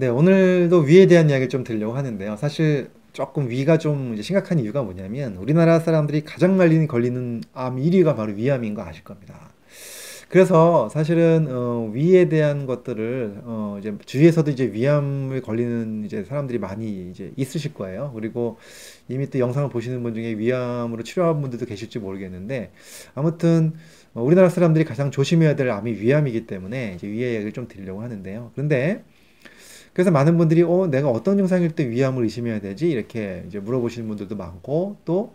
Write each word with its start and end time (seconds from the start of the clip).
네, 0.00 0.06
오늘도 0.06 0.82
위에 0.82 1.06
대한 1.06 1.28
이야기를 1.28 1.48
좀 1.48 1.64
드리려고 1.64 1.94
하는데요. 1.94 2.36
사실 2.36 2.88
조금 3.12 3.50
위가 3.50 3.78
좀 3.78 4.14
심각한 4.22 4.60
이유가 4.60 4.80
뭐냐면 4.84 5.34
우리나라 5.34 5.80
사람들이 5.80 6.20
가장 6.20 6.56
많이 6.56 6.86
걸리는 6.86 7.42
암 7.52 7.78
1위가 7.78 8.14
바로 8.14 8.32
위암인 8.32 8.74
거 8.74 8.82
아실 8.82 9.02
겁니다. 9.02 9.50
그래서 10.28 10.88
사실은 10.88 11.48
어, 11.50 11.90
위에 11.92 12.28
대한 12.28 12.66
것들을 12.66 13.40
어, 13.42 13.76
이제 13.80 13.92
주위에서도 14.06 14.48
이제 14.52 14.70
위암을 14.72 15.42
걸리는 15.42 16.04
이제 16.04 16.22
사람들이 16.22 16.60
많이 16.60 17.10
이제 17.10 17.32
있으실 17.34 17.74
거예요. 17.74 18.12
그리고 18.14 18.58
이미 19.08 19.28
또 19.28 19.40
영상을 19.40 19.68
보시는 19.68 20.00
분 20.04 20.14
중에 20.14 20.38
위암으로 20.38 21.02
치료한 21.02 21.40
분들도 21.40 21.66
계실지 21.66 21.98
모르겠는데 21.98 22.70
아무튼 23.16 23.72
어, 24.14 24.22
우리나라 24.22 24.48
사람들이 24.48 24.84
가장 24.84 25.10
조심해야 25.10 25.56
될 25.56 25.70
암이 25.70 25.94
위암이기 25.94 26.46
때문에 26.46 26.92
이제 26.94 27.08
위의 27.08 27.34
얘기를 27.34 27.50
좀 27.50 27.66
드리려고 27.66 28.00
하는데요. 28.02 28.52
그런데 28.54 29.02
그래서 29.98 30.12
많은 30.12 30.38
분들이 30.38 30.62
어 30.62 30.86
내가 30.86 31.10
어떤 31.10 31.36
증상일 31.38 31.72
때 31.72 31.90
위암을 31.90 32.22
의심해야 32.22 32.60
되지 32.60 32.88
이렇게 32.88 33.42
이제 33.48 33.58
물어보시는 33.58 34.06
분들도 34.06 34.36
많고 34.36 34.96
또 35.04 35.34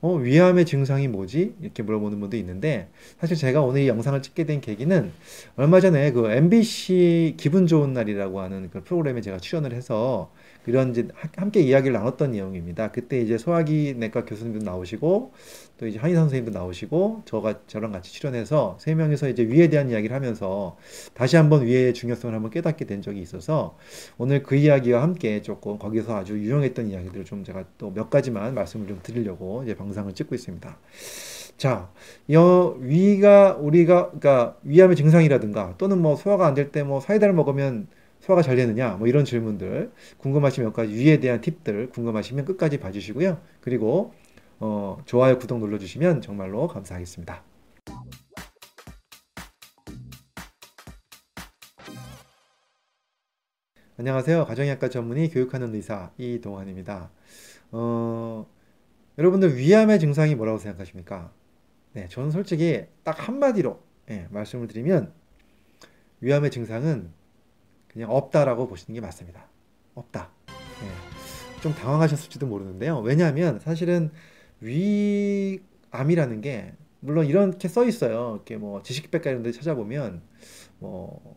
어, 0.00 0.14
위암의 0.14 0.64
증상이 0.64 1.06
뭐지? 1.06 1.54
이렇게 1.60 1.82
물어보는 1.84 2.18
분도 2.18 2.36
있는데, 2.38 2.88
사실 3.20 3.36
제가 3.36 3.60
오늘 3.60 3.82
이 3.82 3.88
영상을 3.88 4.20
찍게 4.22 4.46
된 4.46 4.62
계기는 4.62 5.12
얼마 5.56 5.78
전에 5.78 6.10
그 6.12 6.28
MBC 6.30 7.34
기분 7.36 7.66
좋은 7.66 7.92
날이라고 7.92 8.40
하는 8.40 8.70
그 8.70 8.82
프로그램에 8.82 9.20
제가 9.20 9.36
출연을 9.36 9.74
해서 9.74 10.32
이런 10.66 10.90
이제 10.90 11.08
함께 11.36 11.60
이야기를 11.62 11.92
나눴던 11.94 12.32
내용입니다. 12.32 12.90
그때 12.92 13.20
이제 13.20 13.38
소화기 13.38 13.94
내과 13.98 14.24
교수님도 14.24 14.64
나오시고 14.64 15.32
또 15.78 15.86
이제 15.86 15.98
한의사 15.98 16.20
선생님도 16.22 16.56
나오시고 16.58 17.22
저가 17.24 17.60
저랑 17.66 17.92
같이 17.92 18.12
출연해서 18.12 18.76
세 18.80 18.94
명이서 18.94 19.30
이제 19.30 19.42
위에 19.44 19.68
대한 19.68 19.90
이야기를 19.90 20.14
하면서 20.14 20.76
다시 21.14 21.36
한번 21.36 21.64
위의 21.64 21.94
중요성을 21.94 22.34
한번 22.34 22.50
깨닫게 22.50 22.84
된 22.84 23.00
적이 23.02 23.20
있어서 23.22 23.76
오늘 24.18 24.42
그 24.42 24.54
이야기와 24.56 25.02
함께 25.02 25.40
조금 25.42 25.78
거기서 25.78 26.16
아주 26.16 26.38
유용했던 26.38 26.88
이야기들을 26.90 27.24
좀 27.24 27.42
제가 27.44 27.64
또 27.78 27.90
몇 27.90 28.10
가지만 28.10 28.54
말씀을 28.54 28.86
좀 28.86 29.00
드리려고 29.02 29.62
이제 29.64 29.74
방송을 29.74 30.14
찍고 30.14 30.34
있습니다. 30.34 30.78
자, 31.56 31.90
여 32.32 32.76
위가 32.80 33.56
우리가 33.56 34.06
그러니까 34.06 34.56
위암의 34.62 34.96
증상이라든가 34.96 35.74
또는 35.78 36.00
뭐 36.00 36.16
소화가 36.16 36.46
안 36.46 36.54
될 36.54 36.70
때 36.72 36.82
뭐 36.84 37.00
사이다를 37.00 37.34
먹으면 37.34 37.86
소화가 38.20 38.42
잘 38.42 38.56
되느냐 38.56 38.96
뭐 38.96 39.08
이런 39.08 39.24
질문들 39.24 39.92
궁금하시면 40.18 40.66
여기까지 40.68 40.92
위에 40.94 41.20
대한 41.20 41.40
팁들 41.40 41.90
궁금하시면 41.90 42.44
끝까지 42.44 42.78
봐주시고요. 42.78 43.40
그리고 43.60 44.14
어, 44.58 44.98
좋아요 45.06 45.38
구독 45.38 45.58
눌러주시면 45.58 46.20
정말로 46.20 46.68
감사하겠습니다. 46.68 47.42
안녕하세요. 53.96 54.46
가정의학과 54.46 54.88
전문의 54.88 55.28
교육하는 55.28 55.74
의사 55.74 56.10
이동환입니다. 56.16 57.10
어, 57.72 58.46
여러분들 59.18 59.56
위암의 59.58 60.00
증상이 60.00 60.34
뭐라고 60.34 60.58
생각하십니까? 60.58 61.32
네, 61.92 62.08
저는 62.08 62.30
솔직히 62.30 62.86
딱 63.02 63.28
한마디로 63.28 63.82
예, 64.10 64.26
말씀을 64.30 64.68
드리면 64.68 65.12
위암의 66.20 66.50
증상은 66.50 67.12
그냥 67.92 68.10
없다라고 68.10 68.68
보시는 68.68 68.94
게 68.94 69.00
맞습니다. 69.00 69.44
없다. 69.94 70.30
예. 70.48 71.60
좀 71.60 71.74
당황하셨을지도 71.74 72.46
모르는데요. 72.46 73.00
왜냐하면 73.00 73.58
사실은 73.60 74.10
위암이라는 74.60 76.40
게 76.40 76.72
물론 77.00 77.26
이렇게 77.26 77.68
써 77.68 77.84
있어요. 77.84 78.34
이렇게 78.36 78.56
뭐 78.56 78.82
지식백과 78.82 79.30
이런 79.30 79.42
데 79.42 79.52
찾아보면 79.52 80.22
뭐 80.78 81.36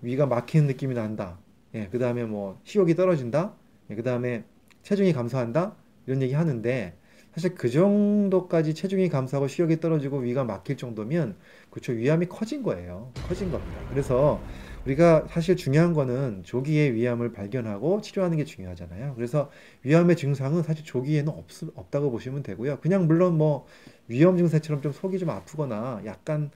위가 0.00 0.26
막히는 0.26 0.66
느낌이 0.68 0.94
난다. 0.94 1.38
예, 1.74 1.88
그 1.90 1.98
다음에 1.98 2.24
뭐 2.24 2.60
식욕이 2.64 2.94
떨어진다. 2.94 3.54
예, 3.90 3.94
그 3.94 4.02
다음에 4.02 4.44
체중이 4.82 5.12
감소한다. 5.12 5.74
이런 6.06 6.22
얘기 6.22 6.34
하는데 6.34 6.96
사실 7.34 7.54
그 7.54 7.70
정도까지 7.70 8.74
체중이 8.74 9.08
감소하고 9.08 9.48
식욕이 9.48 9.80
떨어지고 9.80 10.18
위가 10.18 10.44
막힐 10.44 10.76
정도면 10.76 11.36
그쵸 11.70 11.92
위암이 11.92 12.26
커진 12.26 12.62
거예요. 12.62 13.10
커진 13.26 13.50
겁니다. 13.50 13.80
그래서 13.88 14.40
우리가 14.84 15.26
사실 15.28 15.56
중요한 15.56 15.92
거는 15.92 16.42
조기에 16.42 16.92
위암을 16.94 17.32
발견하고 17.32 18.00
치료하는 18.00 18.36
게 18.36 18.44
중요하잖아요. 18.44 19.14
그래서 19.14 19.50
위암의 19.84 20.16
증상은 20.16 20.62
사실 20.62 20.84
조기에는 20.84 21.32
없, 21.32 21.46
없다고 21.74 22.10
보시면 22.10 22.42
되고요. 22.42 22.80
그냥 22.80 23.06
물론 23.06 23.38
뭐 23.38 23.66
위험 24.08 24.36
증세처럼 24.36 24.82
좀 24.82 24.92
속이 24.92 25.18
좀 25.18 25.30
아프거나 25.30 26.02
약간 26.04 26.50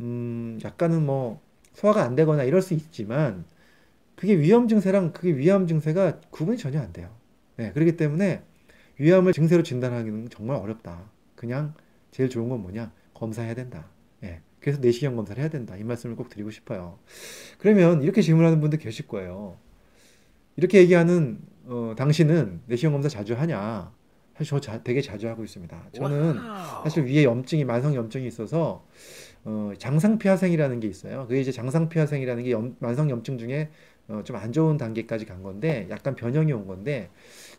음 0.00 0.58
약간은 0.64 1.04
뭐 1.04 1.40
소화가 1.72 2.02
안 2.02 2.14
되거나 2.14 2.44
이럴 2.44 2.62
수 2.62 2.74
있지만 2.74 3.44
그게 4.14 4.38
위험 4.38 4.68
증세랑 4.68 5.12
그게 5.12 5.36
위암 5.36 5.66
증세가 5.66 6.20
구분이 6.30 6.58
전혀 6.58 6.80
안 6.80 6.92
돼요. 6.92 7.10
네, 7.56 7.72
그렇기 7.72 7.96
때문에 7.96 8.42
위암을 8.98 9.32
증세로 9.32 9.62
진단하기는 9.62 10.30
정말 10.30 10.56
어렵다. 10.56 11.10
그냥 11.34 11.74
제일 12.12 12.30
좋은 12.30 12.48
건 12.48 12.62
뭐냐? 12.62 12.92
검사해야 13.12 13.54
된다. 13.54 13.88
예. 14.58 14.60
그래서 14.60 14.80
내시경 14.80 15.16
검사를 15.16 15.40
해야 15.40 15.48
된다. 15.50 15.76
이 15.76 15.84
말씀을 15.84 16.16
꼭 16.16 16.28
드리고 16.28 16.50
싶어요. 16.50 16.98
그러면 17.58 18.02
이렇게 18.02 18.22
질문하는 18.22 18.60
분들 18.60 18.78
계실 18.78 19.06
거예요. 19.06 19.56
이렇게 20.56 20.78
얘기하는 20.78 21.38
어, 21.66 21.94
당신은 21.96 22.60
내시경 22.66 22.92
검사 22.92 23.08
자주 23.08 23.34
하냐? 23.34 23.92
사실 24.36 24.50
저 24.50 24.60
자, 24.60 24.82
되게 24.82 25.00
자주 25.00 25.28
하고 25.28 25.44
있습니다. 25.44 25.88
저는 25.92 26.34
사실 26.82 27.04
위에 27.04 27.24
염증이 27.24 27.64
만성 27.64 27.94
염증이 27.94 28.26
있어서 28.26 28.84
어, 29.44 29.72
장상피하생이라는 29.78 30.80
게 30.80 30.88
있어요. 30.88 31.26
그게 31.28 31.40
이제 31.40 31.52
장상피하생이라는 31.52 32.42
게 32.44 32.50
염, 32.50 32.76
만성 32.80 33.08
염증 33.10 33.38
중에 33.38 33.70
어, 34.08 34.22
좀 34.24 34.36
안 34.36 34.52
좋은 34.52 34.76
단계까지 34.76 35.24
간 35.26 35.42
건데 35.42 35.86
약간 35.90 36.14
변형이 36.14 36.52
온 36.52 36.66
건데 36.66 37.10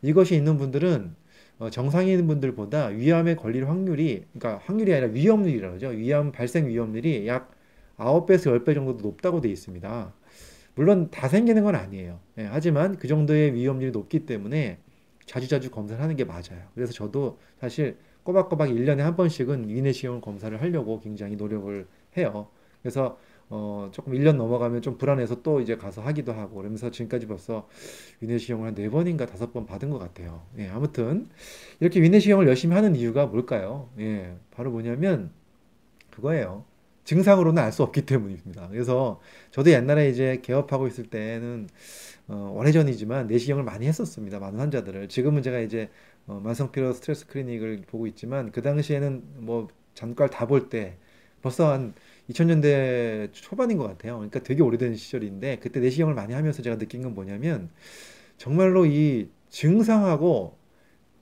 이것이 0.02 0.36
있는 0.36 0.58
분들은 0.58 1.16
어, 1.60 1.70
정상인 1.70 2.28
분들보다 2.28 2.88
위암에 2.88 3.36
걸릴 3.36 3.68
확률이, 3.68 4.26
그러니까 4.34 4.62
확률이 4.66 4.94
아니라 4.94 5.12
위험률이라고 5.12 5.76
하죠. 5.76 5.90
위암 5.90 6.32
발생 6.32 6.68
위험률이 6.68 7.28
약 7.28 7.52
9배에서 7.98 8.64
10배 8.64 8.76
정도 8.76 8.94
높다고 8.94 9.42
되어 9.42 9.52
있습니다. 9.52 10.14
물론 10.76 11.10
다 11.10 11.28
생기는 11.28 11.64
건 11.64 11.74
아니에요. 11.76 12.20
예, 12.38 12.44
하지만 12.44 12.98
그 12.98 13.08
정도의 13.08 13.56
위험률이 13.56 13.92
높기 13.92 14.28
때문에 14.28 14.78
자주자주 15.26 15.72
검사를 15.72 16.02
하는 16.02 16.16
게 16.16 16.24
맞아요. 16.24 16.62
그래서 16.76 16.94
저도 16.94 17.40
사실 17.60 17.98
꼬박꼬박 18.24 18.70
1년에 18.70 18.98
한 19.00 19.16
번씩은 19.16 19.70
위내시경 19.70 20.22
검사를 20.22 20.62
하려고 20.62 21.00
굉장히 21.00 21.36
노력을 21.36 21.88
해요. 22.18 22.50
그래서 22.82 23.18
어, 23.50 23.90
조금 23.94 24.14
1년 24.14 24.36
넘어가면 24.36 24.82
좀 24.82 24.98
불안해서 24.98 25.42
또 25.42 25.62
이제 25.62 25.78
가서 25.78 26.02
하기도 26.02 26.34
하고 26.34 26.58
그러면서 26.58 26.92
지금까지 26.92 27.28
벌써 27.28 27.68
위내시경을 28.22 28.68
한 28.68 28.76
4번인가 28.76 29.28
5번 29.28 29.66
받은 29.68 29.90
것 29.90 30.00
같아요. 30.00 30.44
예, 30.58 30.68
아무튼 30.68 31.30
이렇게 31.80 32.02
위내시경을 32.02 32.48
열심히 32.48 32.76
하는 32.76 32.96
이유가 32.96 33.26
뭘까요? 33.26 33.90
예, 34.00 34.36
바로 34.52 34.72
뭐냐면 34.72 35.32
그거예요. 36.12 36.66
증상으로는 37.06 37.64
알 37.64 37.72
수 37.72 37.84
없기 37.84 38.02
때문입니다. 38.06 38.68
그래서 38.70 39.22
저도 39.52 39.72
옛날에 39.72 40.10
이제 40.10 40.40
개업하고 40.44 40.88
있을 40.88 41.06
때는 41.06 41.70
어, 42.28 42.54
오래전이지만 42.58 43.28
내시경을 43.28 43.64
많이 43.64 43.88
했었습니다. 43.88 44.40
많은 44.40 44.60
환자들을. 44.60 45.08
지금은 45.08 45.42
제가 45.42 45.60
이제 45.60 45.90
어, 46.28 46.42
만성피로 46.44 46.92
스트레스 46.94 47.28
클리닉을 47.28 47.84
보고 47.88 48.08
있지만 48.08 48.52
그 48.52 48.62
당시에는 48.62 49.24
뭐 49.38 49.70
잠깐 49.94 50.30
다볼 50.30 50.68
때 50.70 50.98
벌써 51.42 51.72
한 51.72 51.94
2000년대 52.30 53.32
초반인 53.32 53.78
것 53.78 53.88
같아요. 53.88 54.16
그러니까 54.16 54.42
되게 54.44 54.62
오래된 54.62 54.96
시절인데 54.96 55.60
그때 55.60 55.80
내시경을 55.80 56.14
많이 56.14 56.34
하면서 56.34 56.62
제가 56.62 56.78
느낀 56.78 57.02
건 57.02 57.14
뭐냐면 57.16 57.70
정말로 58.38 58.86
이 58.86 59.30
증상하고 59.50 60.58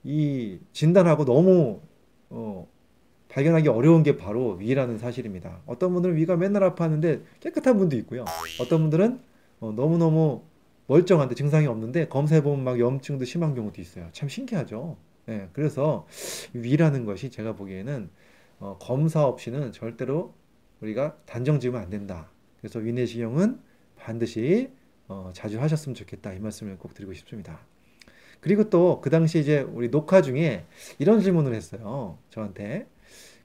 이 0.04 0.60
진단하고 0.72 1.26
너무 1.26 1.82
어, 2.30 2.68
발견하기 3.30 3.68
어려운 3.70 4.04
게 4.04 4.18
바로 4.18 4.54
위라는 4.54 4.98
사실입니다. 4.98 5.62
어떤 5.66 5.94
분들은 5.94 6.16
위가 6.16 6.38
맨날 6.38 6.64
아파하는데 6.64 7.22
깨끗한 7.40 7.78
분도 7.78 7.96
있고요. 7.98 8.26
어떤 8.60 8.82
분들은 8.82 9.20
어, 9.60 9.72
너무너무 9.76 10.44
멀쩡한데 10.88 11.36
증상이 11.36 11.68
없는데 11.68 12.08
검사해보면 12.08 12.64
막 12.64 12.80
염증도 12.80 13.26
심한 13.26 13.56
경우도 13.56 13.82
있어요. 13.82 14.08
참 14.12 14.30
신기하죠. 14.30 14.98
네, 15.26 15.50
그래서 15.54 16.06
위라는 16.54 17.06
것이 17.06 17.32
제가 17.32 17.56
보기에는 17.56 18.10
어, 18.60 18.78
검사 18.80 19.26
없이는 19.26 19.72
절대로 19.72 20.34
우리가 20.82 21.18
단정 21.26 21.60
지으면 21.60 21.82
안 21.82 21.90
된다. 21.90 22.30
그래서 22.62 22.80
위내시경은 22.80 23.60
반드시 23.98 24.70
어, 25.08 25.32
자주 25.34 25.62
하셨으면 25.62 25.96
좋겠다. 25.96 26.34
이 26.34 26.40
말씀을 26.40 26.78
꼭 26.78 26.94
드리고 26.94 27.14
싶습니다. 27.14 27.60
그리고 28.42 28.70
또 28.70 29.02
그 29.02 29.10
당시 29.10 29.40
이제 29.40 29.62
우리 29.62 29.90
녹화 29.92 30.22
중에 30.22 30.66
이런 31.00 31.22
질문을 31.22 31.54
했어요. 31.54 32.18
저한테. 32.30 32.88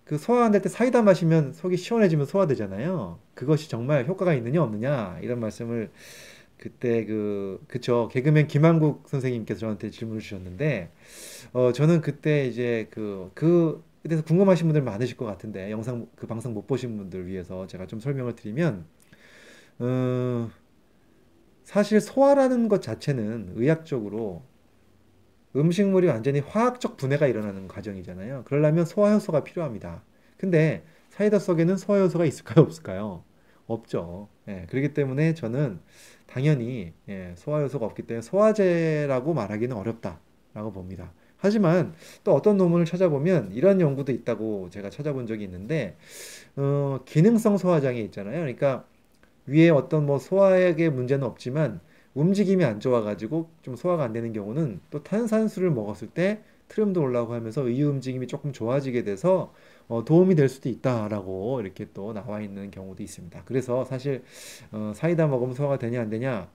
그 0.04 0.18
소화 0.18 0.44
안 0.44 0.52
될 0.52 0.60
때 0.62 0.68
사이다 0.68 1.02
마시면 1.02 1.52
속이 1.52 1.76
시원해지면 1.76 2.26
소화되잖아요. 2.26 3.18
그것이 3.34 3.68
정말 3.70 4.06
효과가 4.06 4.34
있느냐 4.34 4.62
없느냐 4.62 5.18
이런 5.22 5.38
말씀을 5.40 5.90
그때 6.58 7.04
그 7.06 7.62
그쵸 7.68 8.08
개그맨 8.12 8.46
김한국 8.48 9.08
선생님께서 9.08 9.60
저한테 9.60 9.90
질문을 9.90 10.20
주셨는데 10.20 10.90
어 11.52 11.72
저는 11.72 12.00
그때 12.02 12.46
이제 12.46 12.88
그그 12.90 13.30
그 13.34 13.84
래서 14.02 14.22
궁금하신 14.22 14.66
분들 14.66 14.82
많으실 14.82 15.16
것 15.16 15.26
같은데 15.26 15.70
영상 15.70 16.06
그 16.16 16.26
방송 16.26 16.54
못 16.54 16.66
보신 16.66 16.96
분들 16.96 17.26
위해서 17.26 17.66
제가 17.66 17.86
좀 17.86 18.00
설명을 18.00 18.34
드리면 18.34 18.86
어, 19.78 20.50
사실 21.64 22.00
소화라는 22.00 22.68
것 22.68 22.82
자체는 22.82 23.52
의학적으로 23.56 24.42
음식물이 25.54 26.06
완전히 26.06 26.40
화학적 26.40 26.96
분해가 26.96 27.26
일어나는 27.26 27.68
과정이잖아요. 27.68 28.44
그러려면 28.44 28.84
소화 28.84 29.12
효소가 29.12 29.44
필요합니다. 29.44 30.02
근데 30.36 30.84
사이다 31.10 31.38
속에는 31.38 31.76
소화 31.76 32.00
효소가 32.00 32.24
있을까요? 32.24 32.64
없을까요? 32.64 33.24
없죠. 33.66 34.28
예, 34.48 34.66
그렇기 34.70 34.94
때문에 34.94 35.34
저는 35.34 35.80
당연히 36.26 36.92
예, 37.08 37.34
소화 37.36 37.60
효소가 37.62 37.86
없기 37.86 38.02
때문에 38.02 38.22
소화제라고 38.22 39.34
말하기는 39.34 39.76
어렵다라고 39.76 40.72
봅니다. 40.72 41.12
하지만 41.40 41.94
또 42.22 42.34
어떤 42.34 42.56
논문을 42.56 42.84
찾아보면 42.84 43.52
이런 43.52 43.80
연구도 43.80 44.12
있다고 44.12 44.68
제가 44.70 44.90
찾아본 44.90 45.26
적이 45.26 45.44
있는데 45.44 45.96
어, 46.56 47.00
기능성 47.04 47.58
소화장애 47.58 47.98
있잖아요. 48.02 48.40
그러니까 48.40 48.84
위에 49.46 49.70
어떤 49.70 50.06
뭐 50.06 50.18
소화액의 50.18 50.90
문제는 50.90 51.26
없지만 51.26 51.80
움직임이 52.14 52.64
안 52.64 52.80
좋아가지고 52.80 53.48
좀 53.62 53.76
소화가 53.76 54.04
안 54.04 54.12
되는 54.12 54.32
경우는 54.32 54.80
또 54.90 55.02
탄산수를 55.02 55.70
먹었을 55.70 56.08
때 56.08 56.42
트림도 56.68 57.02
올라오고 57.02 57.34
하면서 57.34 57.66
의 57.66 57.82
움직임이 57.82 58.26
조금 58.26 58.52
좋아지게 58.52 59.02
돼서 59.04 59.52
어, 59.88 60.04
도움이 60.04 60.36
될 60.36 60.48
수도 60.48 60.68
있다라고 60.68 61.60
이렇게 61.60 61.88
또 61.92 62.12
나와 62.12 62.40
있는 62.40 62.70
경우도 62.70 63.02
있습니다. 63.02 63.42
그래서 63.44 63.84
사실 63.84 64.22
어, 64.70 64.92
사이다 64.94 65.26
먹으면 65.26 65.54
소화가 65.54 65.78
되냐 65.78 66.00
안 66.00 66.10
되냐 66.10 66.48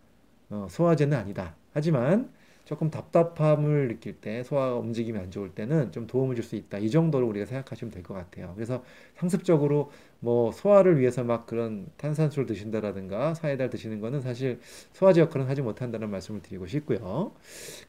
어, 0.49 0.67
소화제는 0.69 1.17
아니다. 1.17 1.55
하지만 1.73 2.29
조금 2.65 2.89
답답함을 2.89 3.87
느낄 3.89 4.13
때 4.19 4.43
소화 4.43 4.73
움직임이 4.75 5.17
안 5.19 5.31
좋을 5.31 5.51
때는 5.51 5.91
좀 5.91 6.07
도움을 6.07 6.35
줄 6.35 6.43
수 6.43 6.55
있다. 6.55 6.77
이 6.79 6.89
정도로 6.89 7.27
우리가 7.27 7.45
생각하시면 7.45 7.91
될 7.91 8.03
것 8.03 8.13
같아요. 8.15 8.53
그래서 8.55 8.83
상습적으로 9.17 9.91
뭐 10.19 10.51
소화를 10.51 10.99
위해서 10.99 11.23
막 11.23 11.45
그런 11.45 11.87
탄산수를 11.97 12.45
드신다라든가 12.47 13.33
사이다를 13.35 13.69
드시는 13.69 13.99
거는 14.01 14.21
사실 14.21 14.59
소화제 14.93 15.21
역할은 15.21 15.47
하지 15.47 15.61
못한다는 15.61 16.09
말씀을 16.09 16.41
드리고 16.41 16.65
싶고요. 16.67 17.33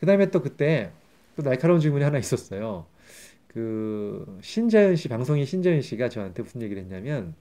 그 0.01 0.07
다음에 0.07 0.31
또 0.31 0.43
그때 0.43 0.93
또 1.37 1.43
날카로운 1.43 1.81
질문이 1.81 2.05
하나 2.05 2.19
있었어요. 2.19 2.87
그 3.49 4.39
신재현 4.43 4.97
씨 4.97 5.09
방송인 5.09 5.45
신재현 5.47 5.83
씨가 5.83 6.09
저한테 6.11 6.43
무슨 6.43 6.63
얘기를 6.63 6.83
했냐면 6.83 7.35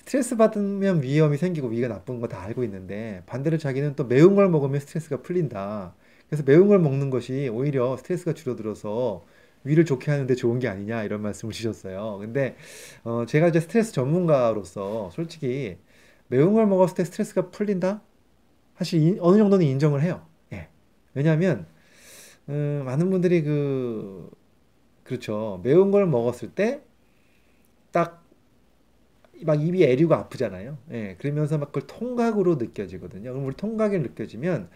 스트레스 0.00 0.36
받으면 0.36 1.02
위험이 1.02 1.36
생기고 1.36 1.68
위가 1.68 1.88
나쁜 1.88 2.20
거 2.20 2.28
다 2.28 2.40
알고 2.42 2.64
있는데 2.64 3.22
반대로 3.26 3.58
자기는 3.58 3.96
또 3.96 4.04
매운 4.04 4.34
걸 4.36 4.48
먹으면 4.48 4.80
스트레스가 4.80 5.22
풀린다. 5.22 5.94
그래서 6.28 6.42
매운 6.44 6.68
걸 6.68 6.78
먹는 6.80 7.10
것이 7.10 7.48
오히려 7.52 7.96
스트레스가 7.96 8.34
줄어들어서 8.34 9.24
위를 9.64 9.84
좋게 9.84 10.10
하는데 10.10 10.34
좋은 10.34 10.58
게 10.58 10.68
아니냐 10.68 11.02
이런 11.04 11.22
말씀을 11.22 11.52
주셨어요. 11.52 12.18
근데 12.20 12.56
어 13.04 13.26
제가 13.26 13.48
이제 13.48 13.60
스트레스 13.60 13.92
전문가로서 13.92 15.10
솔직히 15.12 15.78
매운 16.28 16.54
걸 16.54 16.66
먹었을 16.66 16.96
때 16.96 17.04
스트레스가 17.04 17.50
풀린다? 17.50 18.02
사실 18.78 19.02
이- 19.02 19.18
어느 19.20 19.38
정도는 19.38 19.66
인정을 19.66 20.02
해요. 20.02 20.26
예. 20.52 20.68
왜냐하면 21.14 21.66
음, 22.48 22.82
많은 22.86 23.10
분들이 23.10 23.42
그 23.42 24.30
그렇죠. 25.04 25.60
매운 25.64 25.90
걸 25.92 26.06
먹었을 26.06 26.50
때 26.54 26.82
딱 27.92 28.26
막 29.44 29.60
입이 29.62 29.84
애리고 29.84 30.14
아프잖아요. 30.14 30.78
예. 30.92 31.16
그러면서 31.18 31.58
막 31.58 31.66
그걸 31.72 31.86
통각으로 31.86 32.56
느껴지거든요. 32.56 33.32
그럼 33.32 33.46
우리 33.46 33.54
통각이 33.54 33.98
느껴지면 33.98 34.70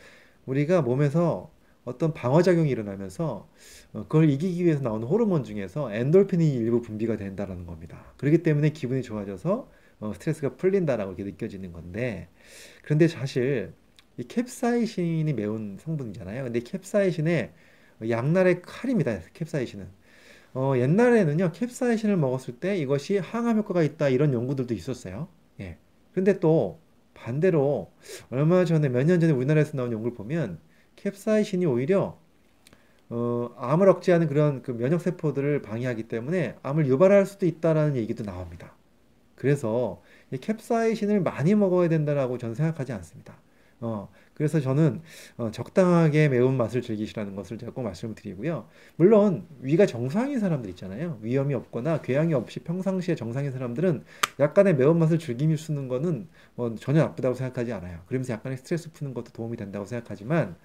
우리가 0.50 0.82
몸에서 0.82 1.52
어떤 1.84 2.12
방어작용이 2.12 2.68
일어나면서 2.68 3.48
어, 3.92 4.02
그걸 4.02 4.28
이기기 4.28 4.64
위해서 4.64 4.82
나오는 4.82 5.06
호르몬 5.06 5.44
중에서 5.44 5.92
엔돌핀이 5.92 6.52
일부 6.54 6.82
분비가 6.82 7.16
된다라는 7.16 7.66
겁니다. 7.66 8.12
그렇기 8.16 8.42
때문에 8.42 8.70
기분이 8.70 9.02
좋아져서 9.02 9.70
어, 10.00 10.12
스트레스가 10.14 10.56
풀린다라고 10.56 11.12
이렇게 11.12 11.24
느껴지는 11.24 11.72
건데 11.72 12.28
그런데 12.82 13.06
사실 13.06 13.72
이 14.16 14.24
캡사이신이 14.24 15.32
매운 15.32 15.78
성분이잖아요. 15.80 16.44
근데 16.44 16.58
이 16.58 16.64
캡사이신의 16.64 17.52
양날의 18.08 18.62
칼입니다. 18.62 19.20
캡사이신은. 19.32 19.86
어, 20.54 20.72
옛날에는요, 20.76 21.52
캡사이신을 21.52 22.16
먹었을 22.16 22.54
때 22.58 22.76
이것이 22.76 23.18
항암 23.18 23.58
효과가 23.58 23.82
있다 23.84 24.08
이런 24.08 24.34
연구들도 24.34 24.74
있었어요. 24.74 25.28
예. 25.60 25.76
근데 26.12 26.40
또 26.40 26.80
반대로 27.20 27.92
얼마 28.30 28.64
전에 28.64 28.88
몇 28.88 29.04
년 29.04 29.20
전에 29.20 29.32
우리나라에서 29.32 29.76
나온 29.76 29.92
연구를 29.92 30.14
보면 30.16 30.58
캡사이신이 30.96 31.66
오히려 31.66 32.18
어, 33.08 33.50
암을 33.56 33.88
억제하는 33.88 34.28
그런 34.28 34.62
그 34.62 34.72
면역 34.72 35.00
세포들을 35.00 35.62
방해하기 35.62 36.04
때문에 36.08 36.56
암을 36.62 36.86
유발할 36.86 37.26
수도 37.26 37.46
있다라는 37.46 37.96
얘기도 37.96 38.24
나옵니다. 38.24 38.74
그래서 39.36 40.02
이 40.32 40.38
캡사이신을 40.38 41.20
많이 41.22 41.54
먹어야 41.54 41.88
된다라고 41.88 42.38
저는 42.38 42.54
생각하지 42.54 42.92
않습니다. 42.92 43.40
어, 43.80 44.08
그래서 44.40 44.58
저는 44.58 45.02
어, 45.36 45.50
적당하게 45.50 46.30
매운맛을 46.30 46.80
즐기시라는 46.80 47.36
것을 47.36 47.58
제가 47.58 47.72
꼭 47.72 47.82
말씀을 47.82 48.14
드리고요. 48.14 48.66
물론 48.96 49.46
위가 49.60 49.84
정상인 49.84 50.40
사람들 50.40 50.70
있잖아요. 50.70 51.18
위염이 51.20 51.52
없거나 51.52 52.00
궤양이 52.00 52.32
없이 52.32 52.60
평상시에 52.60 53.16
정상인 53.16 53.52
사람들은 53.52 54.02
약간의 54.38 54.76
매운맛을 54.76 55.18
즐기며 55.18 55.58
쓰는 55.58 55.88
거는 55.88 56.26
뭐 56.54 56.74
전혀 56.76 57.02
나쁘다고 57.02 57.34
생각하지 57.34 57.70
않아요. 57.74 57.98
그러면서 58.06 58.32
약간의 58.32 58.56
스트레스 58.56 58.90
푸는 58.92 59.12
것도 59.12 59.32
도움이 59.32 59.58
된다고 59.58 59.84
생각하지만 59.84 60.56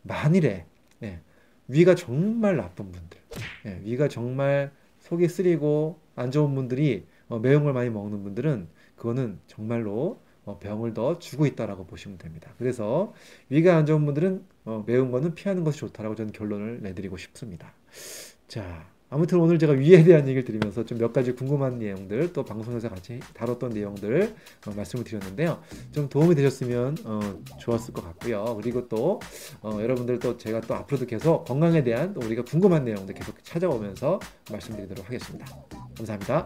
만일에 0.00 0.64
예, 1.02 1.20
위가 1.68 1.94
정말 1.96 2.56
나쁜 2.56 2.90
분들, 2.90 3.20
예, 3.66 3.82
위가 3.84 4.08
정말 4.08 4.72
속이 5.00 5.28
쓰리고 5.28 6.00
안 6.16 6.30
좋은 6.30 6.54
분들이 6.54 7.04
어, 7.28 7.38
매운 7.38 7.64
걸 7.64 7.74
많이 7.74 7.90
먹는 7.90 8.22
분들은 8.22 8.68
그거는 8.96 9.40
정말로 9.46 10.22
어, 10.22 10.29
병을 10.58 10.94
더 10.94 11.18
주고 11.18 11.46
있다라고 11.46 11.86
보시면 11.86 12.18
됩니다. 12.18 12.50
그래서 12.58 13.12
위가 13.48 13.76
안 13.76 13.86
좋은 13.86 14.04
분들은 14.04 14.44
어, 14.64 14.84
매운 14.86 15.10
거는 15.10 15.34
피하는 15.34 15.64
것이 15.64 15.78
좋다라고 15.80 16.14
저는 16.14 16.32
결론을 16.32 16.80
내드리고 16.82 17.16
싶습니다. 17.16 17.72
자, 18.48 18.86
아무튼 19.12 19.40
오늘 19.40 19.58
제가 19.58 19.72
위에 19.72 20.04
대한 20.04 20.22
얘기를 20.28 20.44
드리면서 20.44 20.84
좀 20.84 20.98
몇 20.98 21.12
가지 21.12 21.32
궁금한 21.32 21.78
내용들 21.78 22.32
또 22.32 22.44
방송에서 22.44 22.88
같이 22.88 23.18
다뤘던 23.34 23.70
내용들 23.70 24.34
어, 24.66 24.70
말씀을 24.76 25.04
드렸는데요. 25.04 25.60
좀 25.92 26.08
도움이 26.08 26.34
되셨으면 26.36 26.96
어, 27.04 27.20
좋았을 27.58 27.92
것 27.92 28.04
같고요. 28.04 28.56
그리고 28.62 28.88
또 28.88 29.20
어, 29.62 29.78
여러분들 29.80 30.18
또 30.20 30.36
제가 30.36 30.60
또 30.62 30.74
앞으로도 30.74 31.06
계속 31.06 31.44
건강에 31.44 31.82
대한 31.82 32.14
또 32.14 32.20
우리가 32.20 32.42
궁금한 32.44 32.84
내용들 32.84 33.14
계속 33.14 33.42
찾아오면서 33.42 34.20
말씀드리도록 34.52 35.06
하겠습니다. 35.06 35.46
감사합니다. 35.96 36.44